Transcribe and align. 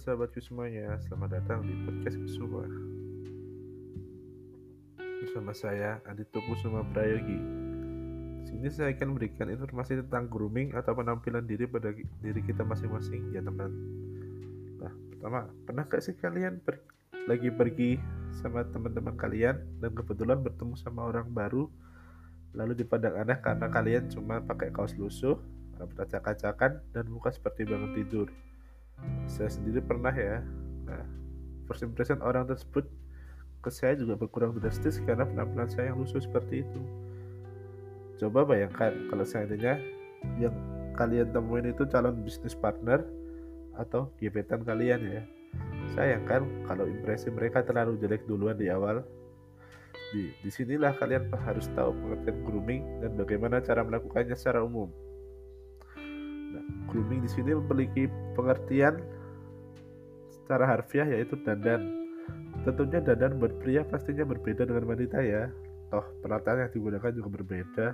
sahabatku 0.00 0.40
semuanya, 0.40 0.96
selamat 1.04 1.28
datang 1.28 1.60
di 1.60 1.76
podcast 1.84 2.16
Kusuma 2.24 2.64
Bersama 4.96 5.52
saya, 5.52 6.00
Adito 6.08 6.40
Kusuma 6.40 6.80
Prayogi. 6.88 7.36
Sini 8.48 8.72
saya 8.72 8.96
akan 8.96 9.12
memberikan 9.12 9.52
informasi 9.52 10.00
tentang 10.00 10.32
grooming 10.32 10.72
atau 10.72 10.96
penampilan 10.96 11.44
diri 11.44 11.68
pada 11.68 11.92
diri 11.92 12.40
kita 12.40 12.64
masing-masing 12.64 13.28
ya 13.36 13.44
teman. 13.44 13.68
Nah, 14.80 14.92
pertama, 15.12 15.52
pernah 15.68 15.84
gak 15.84 16.00
sih 16.00 16.16
kalian 16.16 16.64
per 16.64 16.80
lagi 17.28 17.52
pergi 17.52 18.00
sama 18.40 18.64
teman-teman 18.72 19.20
kalian 19.20 19.60
dan 19.84 19.92
kebetulan 19.92 20.40
bertemu 20.40 20.80
sama 20.80 21.12
orang 21.12 21.28
baru 21.28 21.68
lalu 22.56 22.72
dipandang 22.72 23.20
aneh 23.20 23.36
karena 23.36 23.68
kalian 23.68 24.08
cuma 24.08 24.40
pakai 24.40 24.72
kaos 24.72 24.96
lusuh, 24.96 25.36
rambut 25.76 26.00
acak-acakan, 26.00 26.80
dan 26.88 27.04
muka 27.12 27.36
seperti 27.36 27.68
bangun 27.68 27.92
tidur 27.92 28.32
saya 29.30 29.50
sendiri 29.50 29.80
pernah 29.80 30.12
ya. 30.12 30.42
Nah 30.86 31.02
first 31.70 31.86
impression 31.86 32.18
orang 32.20 32.50
tersebut 32.50 32.88
ke 33.60 33.70
saya 33.70 33.94
juga 33.94 34.16
berkurang 34.16 34.56
drastis 34.56 34.98
karena 35.04 35.28
penampilan 35.28 35.68
saya 35.68 35.92
yang 35.92 36.00
lusuh 36.00 36.18
seperti 36.18 36.64
itu. 36.64 36.80
Coba 38.18 38.44
bayangkan 38.44 39.08
kalau 39.08 39.24
seandainya 39.24 39.80
yang 40.40 40.52
kalian 40.96 41.32
temuin 41.32 41.72
itu 41.72 41.86
calon 41.88 42.20
bisnis 42.20 42.56
partner 42.56 43.04
atau 43.76 44.12
gebetan 44.18 44.64
kalian 44.64 45.00
ya. 45.00 45.22
Sayangkan 45.96 46.66
kalau 46.68 46.84
impresi 46.88 47.32
mereka 47.32 47.64
terlalu 47.64 47.96
jelek 48.00 48.24
duluan 48.28 48.56
di 48.56 48.68
awal. 48.68 49.04
Di 50.10 50.34
di 50.42 50.50
sinilah 50.50 50.98
kalian 50.98 51.30
harus 51.46 51.70
tahu 51.72 51.94
pengertian 51.94 52.38
grooming 52.42 52.82
dan 52.98 53.14
bagaimana 53.14 53.62
cara 53.62 53.86
melakukannya 53.86 54.34
secara 54.34 54.66
umum 54.66 54.90
grooming 56.90 57.24
di 57.24 57.30
sini 57.30 57.54
memiliki 57.54 58.10
pengertian 58.34 58.98
secara 60.28 60.66
harfiah 60.66 61.06
yaitu 61.06 61.38
dandan. 61.46 61.86
Tentunya 62.66 63.00
dandan 63.00 63.38
buat 63.38 63.56
pria 63.62 63.86
pastinya 63.86 64.26
berbeda 64.26 64.66
dengan 64.66 64.84
wanita 64.84 65.22
ya. 65.22 65.48
Toh 65.90 66.06
penataan 66.22 66.66
yang 66.66 66.70
digunakan 66.74 67.10
juga 67.14 67.28
berbeda. 67.40 67.86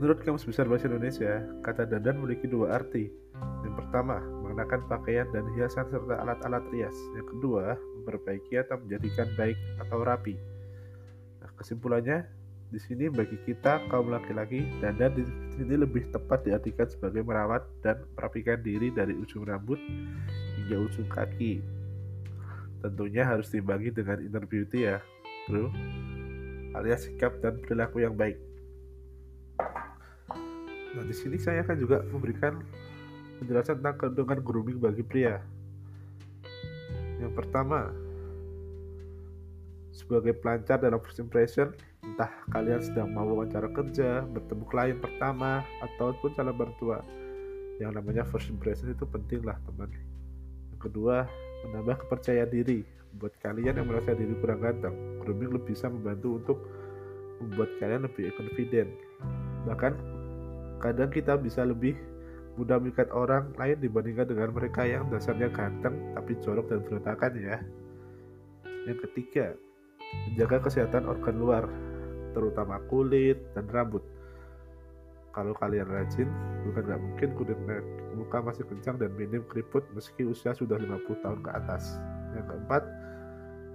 Menurut 0.00 0.24
Kamus 0.24 0.48
Besar 0.48 0.64
Bahasa 0.64 0.88
Indonesia, 0.88 1.44
kata 1.60 1.84
dandan 1.84 2.24
memiliki 2.24 2.48
dua 2.48 2.80
arti. 2.80 3.12
Yang 3.60 3.84
pertama, 3.84 4.16
mengenakan 4.40 4.88
pakaian 4.88 5.28
dan 5.28 5.44
hiasan 5.52 5.92
serta 5.92 6.24
alat-alat 6.24 6.64
rias. 6.72 6.96
Yang 7.20 7.36
kedua, 7.36 7.76
memperbaiki 8.00 8.64
atau 8.64 8.80
menjadikan 8.80 9.28
baik 9.36 9.60
atau 9.76 10.00
rapi. 10.00 10.40
Nah, 11.44 11.52
kesimpulannya, 11.52 12.24
di 12.70 12.78
sini 12.78 13.10
bagi 13.10 13.34
kita 13.42 13.82
kaum 13.90 14.14
laki-laki 14.14 14.62
dandan 14.78 15.10
di 15.18 15.26
sini 15.58 15.74
lebih 15.74 16.06
tepat 16.14 16.46
diartikan 16.46 16.86
sebagai 16.86 17.26
merawat 17.26 17.66
dan 17.82 17.98
merapikan 18.14 18.62
diri 18.62 18.94
dari 18.94 19.10
ujung 19.10 19.42
rambut 19.42 19.78
hingga 20.54 20.78
ujung 20.86 21.10
kaki. 21.10 21.58
Tentunya 22.78 23.26
harus 23.26 23.50
diimbangi 23.50 23.90
dengan 23.90 24.22
inner 24.22 24.46
beauty 24.46 24.86
ya, 24.86 25.02
bro, 25.50 25.66
alias 26.78 27.10
sikap 27.10 27.42
dan 27.42 27.58
perilaku 27.58 28.06
yang 28.06 28.14
baik. 28.14 28.38
Nah, 30.94 31.04
di 31.04 31.14
sini 31.14 31.42
saya 31.42 31.66
akan 31.66 31.76
juga 31.76 32.06
memberikan 32.06 32.62
penjelasan 33.42 33.82
tentang 33.82 33.98
keuntungan 33.98 34.38
grooming 34.40 34.78
bagi 34.78 35.02
pria. 35.02 35.42
Yang 37.18 37.34
pertama, 37.34 37.90
sebagai 39.90 40.32
pelancar 40.38 40.80
dalam 40.80 41.02
first 41.02 41.20
impression, 41.20 41.74
entah 42.00 42.32
kalian 42.48 42.80
sedang 42.80 43.12
mau 43.12 43.28
wawancara 43.28 43.68
kerja, 43.72 44.24
bertemu 44.24 44.64
klien 44.68 44.98
pertama, 44.98 45.64
ataupun 45.84 46.32
calon 46.32 46.56
mertua. 46.56 47.04
Yang 47.80 47.92
namanya 47.96 48.22
first 48.28 48.48
impression 48.52 48.92
itu 48.92 49.04
penting 49.08 49.44
lah 49.44 49.56
teman. 49.64 49.88
Yang 50.72 50.80
kedua, 50.90 51.28
menambah 51.68 52.06
kepercayaan 52.06 52.50
diri. 52.52 52.84
Buat 53.20 53.34
kalian 53.42 53.80
yang 53.80 53.88
merasa 53.88 54.14
diri 54.14 54.32
kurang 54.38 54.62
ganteng, 54.62 54.94
grooming 55.24 55.50
lebih 55.50 55.74
bisa 55.74 55.90
membantu 55.90 56.28
untuk 56.38 56.58
membuat 57.40 57.70
kalian 57.80 58.06
lebih 58.06 58.30
confident. 58.36 58.90
Bahkan 59.66 59.92
kadang 60.80 61.10
kita 61.12 61.36
bisa 61.36 61.64
lebih 61.64 61.96
mudah 62.56 62.76
memikat 62.76 63.08
orang 63.12 63.52
lain 63.56 63.78
dibandingkan 63.80 64.26
dengan 64.28 64.50
mereka 64.52 64.84
yang 64.84 65.08
dasarnya 65.08 65.48
ganteng 65.48 66.12
tapi 66.12 66.36
jorok 66.44 66.68
dan 66.68 66.80
berantakan 66.84 67.32
ya. 67.40 67.56
Yang 68.88 68.98
ketiga, 69.08 69.46
menjaga 70.28 70.68
kesehatan 70.68 71.08
organ 71.08 71.36
luar 71.40 71.64
terutama 72.32 72.80
kulit 72.90 73.38
dan 73.52 73.66
rambut. 73.70 74.02
Kalau 75.30 75.54
kalian 75.54 75.86
rajin, 75.86 76.26
bukan 76.66 76.82
nggak 76.90 77.00
mungkin 77.00 77.28
kulit 77.38 77.58
muka 78.18 78.42
masih 78.42 78.66
kencang 78.66 78.98
dan 78.98 79.14
minim 79.14 79.46
keriput 79.46 79.86
meski 79.94 80.26
usia 80.26 80.50
sudah 80.50 80.74
50 80.74 81.22
tahun 81.22 81.38
ke 81.46 81.50
atas. 81.54 82.02
Yang 82.34 82.46
keempat, 82.50 82.82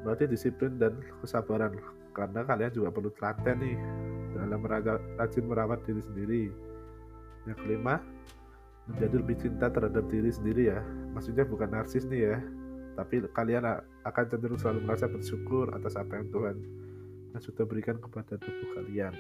berarti 0.04 0.24
disiplin 0.28 0.76
dan 0.76 1.00
kesabaran 1.24 1.80
karena 2.12 2.44
kalian 2.44 2.72
juga 2.76 2.92
perlu 2.92 3.12
telaten 3.16 3.56
nih 3.64 3.78
dalam 4.36 4.62
rajin 5.16 5.46
merawat 5.48 5.80
diri 5.88 6.02
sendiri. 6.04 6.44
Yang 7.48 7.58
kelima, 7.64 8.04
menjadi 8.92 9.16
lebih 9.16 9.38
cinta 9.40 9.72
terhadap 9.72 10.06
diri 10.12 10.30
sendiri 10.30 10.76
ya. 10.76 10.84
Maksudnya 11.16 11.48
bukan 11.48 11.72
narsis 11.72 12.04
nih 12.04 12.36
ya, 12.36 12.38
tapi 13.00 13.24
kalian 13.32 13.64
akan 14.04 14.26
cenderung 14.28 14.60
selalu 14.60 14.88
merasa 14.88 15.08
bersyukur 15.08 15.72
atas 15.72 15.96
apa 15.96 16.20
yang 16.20 16.28
Tuhan 16.32 16.56
sudah 17.42 17.64
berikan 17.68 17.98
kepada 18.00 18.40
tubuh 18.40 18.70
kalian. 18.80 19.14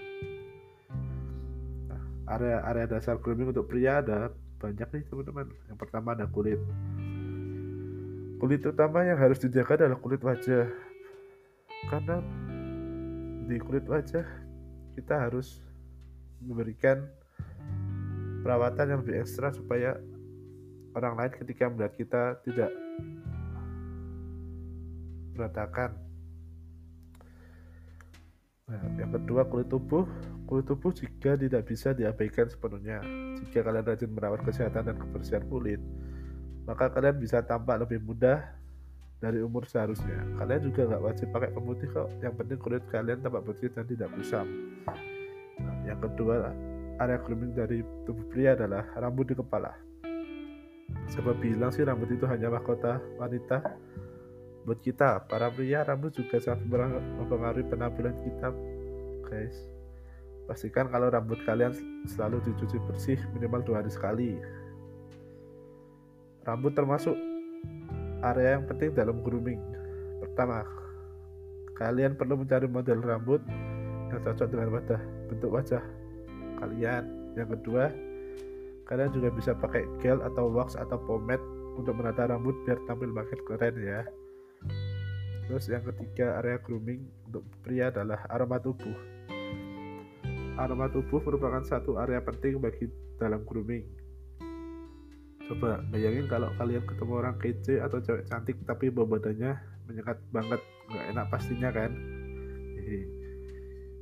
Nah, 1.90 2.02
area-area 2.36 2.86
dasar 2.88 3.20
grooming 3.20 3.52
untuk 3.52 3.68
pria 3.68 4.00
ada 4.00 4.31
banyak 4.59 4.88
nih 4.92 5.03
teman-teman. 5.08 5.48
Yang 5.72 5.78
pertama 5.78 6.16
ada 6.16 6.25
kulit. 6.30 6.59
Kulit 8.40 8.62
utama 8.68 9.04
yang 9.08 9.20
harus 9.20 9.40
dijaga 9.40 9.86
adalah 9.86 10.00
kulit 10.00 10.22
wajah. 10.24 10.68
Karena 11.92 12.20
di 13.46 13.58
kulit 13.62 13.86
wajah 13.86 14.25
kita 14.96 15.16
harus 15.28 15.62
memberikan 16.42 17.04
perawatan 18.46 18.86
yang 18.94 19.00
lebih 19.02 19.25
ekstra 19.25 19.50
supaya 19.50 19.98
orang 20.96 21.14
lain 21.18 21.34
ketika 21.36 21.68
melihat 21.68 21.94
kita 21.98 22.24
tidak 22.46 22.72
berantakan 25.36 26.05
Nah, 28.66 28.81
yang 28.98 29.14
kedua 29.14 29.46
kulit 29.46 29.70
tubuh. 29.70 30.09
Kulit 30.50 30.66
tubuh 30.66 30.90
jika 30.90 31.38
tidak 31.38 31.70
bisa 31.70 31.94
diabaikan 31.94 32.50
sepenuhnya. 32.50 33.02
Jika 33.46 33.62
kalian 33.62 33.86
rajin 33.86 34.09
merawat 34.09 34.42
kesehatan 34.42 34.90
dan 34.90 34.98
kebersihan 34.98 35.46
kulit, 35.50 35.81
maka 36.66 36.90
kalian 36.90 37.18
bisa 37.22 37.46
tampak 37.46 37.86
lebih 37.86 38.02
mudah 38.02 38.42
dari 39.22 39.42
umur 39.42 39.70
seharusnya. 39.70 40.18
Kalian 40.42 40.62
juga 40.70 40.81
nggak 40.90 41.02
wajib 41.02 41.28
pakai 41.30 41.50
pemutih 41.54 41.88
kok. 41.94 42.09
Yang 42.25 42.34
penting 42.42 42.58
kulit 42.62 42.84
kalian 42.90 43.22
tampak 43.22 43.46
bersih 43.46 43.70
dan 43.70 43.86
tidak 43.86 44.09
kusam. 44.18 44.48
Nah, 45.62 45.78
yang 45.86 46.02
kedua, 46.02 46.50
area 46.98 47.18
grooming 47.22 47.54
dari 47.54 47.86
tubuh 48.09 48.25
pria 48.34 48.58
adalah 48.58 48.86
rambut 48.98 49.30
di 49.30 49.36
kepala. 49.38 49.78
Siapa 51.06 51.38
bilang 51.38 51.70
sih 51.70 51.86
rambut 51.86 52.09
itu 52.09 52.25
hanya 52.25 52.50
mahkota 52.50 52.98
wanita? 53.22 53.62
Buat 54.66 54.81
kita 54.81 55.30
para 55.30 55.53
pria 55.53 55.86
rambut 55.86 56.09
juga 56.18 56.42
sangat 56.42 56.66
mempengaruhi 57.22 57.70
penampilan 57.70 58.18
kita 58.26 58.50
guys. 59.30 59.53
Pastikan 60.50 60.90
kalau 60.90 61.09
rambut 61.09 61.38
kalian 61.46 61.74
selalu 62.06 62.42
dicuci 62.50 62.78
bersih 62.90 63.18
minimal 63.38 63.62
dua 63.62 63.81
hari 63.81 63.94
sekali. 63.94 64.38
Rambut 66.46 66.74
termasuk 66.74 67.14
area 68.25 68.58
yang 68.58 68.66
penting 68.66 68.94
dalam 68.94 69.22
grooming. 69.22 69.62
Pertama 70.22 70.66
kalian 71.78 72.18
perlu 72.18 72.42
mencari 72.42 72.66
model 72.66 73.01
rambut 73.06 73.42
yang 74.10 74.22
cocok 74.22 74.48
dengan 74.50 74.69
wajah 74.74 75.01
bentuk 75.30 75.50
wajah 75.54 75.84
kalian. 76.62 77.06
Yang 77.38 77.62
kedua 77.62 77.94
kalian 78.89 79.13
juga 79.13 79.30
bisa 79.34 79.54
pakai 79.54 79.86
gel 80.01 80.22
atau 80.25 80.50
wax 80.50 80.74
atau 80.78 80.98
pomade 81.06 81.42
untuk 81.78 81.98
menata 81.98 82.30
rambut 82.30 82.54
biar 82.66 82.81
tampil 82.86 83.10
makin 83.13 83.39
keren 83.45 83.75
ya 83.81 84.06
Terus 85.45 85.65
yang 85.69 85.86
ketiga 85.86 86.42
area 86.42 86.57
grooming 86.57 87.06
untuk 87.30 87.45
pria 87.62 87.94
adalah 87.94 88.25
aroma 88.33 88.57
tubuh. 88.57 88.97
Aroma 90.57 90.89
tubuh 90.89 91.21
merupakan 91.21 91.62
satu 91.62 92.01
area 92.01 92.24
penting 92.24 92.57
bagi 92.57 92.89
dalam 93.21 93.45
grooming. 93.45 93.86
Coba 95.45 95.86
bayangin 95.94 96.25
kalau 96.25 96.50
kalian 96.57 96.81
ketemu 96.89 97.13
orang 97.21 97.38
kece 97.38 97.77
atau 97.77 98.01
cewek 98.01 98.25
cantik 98.25 98.57
tapi 98.65 98.89
bau 98.89 99.06
badannya 99.06 99.53
menyengat 99.86 100.18
banget, 100.33 100.62
nggak 100.89 101.06
enak 101.13 101.25
pastinya 101.30 101.69
kan? 101.69 101.94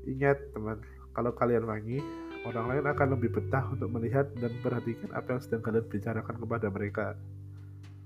Ingat 0.08 0.56
teman, 0.56 0.80
kalau 1.12 1.36
kalian 1.36 1.68
wangi, 1.68 2.00
orang 2.48 2.72
lain 2.72 2.86
akan 2.88 3.08
lebih 3.20 3.36
betah 3.36 3.68
untuk 3.72 3.92
melihat 3.92 4.32
dan 4.40 4.56
perhatikan 4.64 5.12
apa 5.12 5.36
yang 5.36 5.42
sedang 5.44 5.64
kalian 5.64 5.86
bicarakan 5.92 6.36
kepada 6.40 6.68
mereka. 6.72 7.08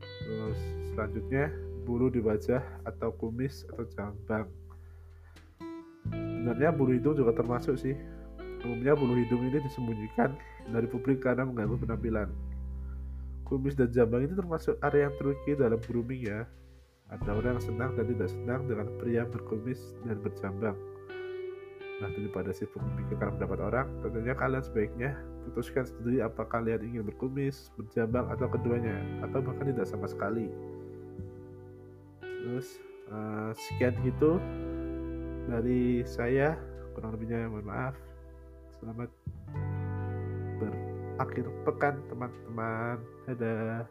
Terus 0.01 0.59
selanjutnya 0.93 1.53
bulu 1.87 2.11
di 2.11 2.19
wajah 2.19 2.59
atau 2.83 3.15
kumis 3.15 3.63
atau 3.71 3.87
jambang. 3.95 4.51
Sebenarnya 6.11 6.75
bulu 6.75 6.91
hidung 6.91 7.15
juga 7.15 7.31
termasuk 7.31 7.79
sih. 7.79 7.95
Umumnya 8.67 8.91
bulu 8.99 9.15
hidung 9.15 9.47
ini 9.47 9.63
disembunyikan 9.63 10.35
dari 10.67 10.91
publik 10.91 11.23
karena 11.23 11.47
mengganggu 11.47 11.79
penampilan. 11.87 12.27
kumis 13.47 13.79
dan 13.79 13.87
jambang 13.95 14.27
itu 14.27 14.35
termasuk 14.35 14.75
area 14.83 15.07
yang 15.07 15.15
tricky 15.15 15.55
dalam 15.55 15.79
grooming 15.87 16.27
ya 16.27 16.43
ada 17.07 17.31
orang 17.31 17.55
yang 17.55 17.63
senang 17.63 17.91
dan 17.95 18.05
tidak 18.11 18.27
senang 18.27 18.67
dengan 18.67 18.87
pria 18.99 19.23
berkumis 19.23 19.95
dan 20.03 20.19
berjambang 20.19 20.75
nah 21.97 22.09
daripada 22.13 22.53
sibuk 22.53 22.77
memikirkan 22.77 23.39
pendapat 23.39 23.59
orang 23.63 23.87
tentunya 24.03 24.35
kalian 24.35 24.61
sebaiknya 24.61 25.11
putuskan 25.47 25.87
sendiri 25.87 26.21
apa 26.21 26.45
kalian 26.45 26.83
ingin 26.83 27.07
berkumis 27.07 27.71
berjambang 27.79 28.27
atau 28.29 28.51
keduanya 28.51 28.99
atau 29.23 29.39
bahkan 29.41 29.71
tidak 29.71 29.87
sama 29.87 30.05
sekali 30.05 30.51
terus 32.43 32.67
uh, 33.09 33.51
sekian 33.53 33.93
gitu 34.05 34.41
dari 35.47 36.03
saya. 36.05 36.57
Kurang 36.97 37.13
lebihnya 37.13 37.49
mohon 37.49 37.65
maaf. 37.69 37.95
Selamat 38.77 39.09
berakhir 40.57 41.45
pekan 41.65 41.95
teman-teman. 42.09 42.97
Dadah 43.29 43.85